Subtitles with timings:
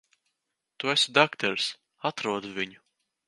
[0.83, 1.67] Tu esi dakteris.
[2.13, 2.83] Atrodi viņu.